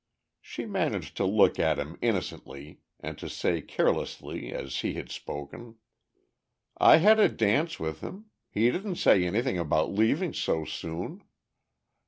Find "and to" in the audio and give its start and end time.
2.99-3.29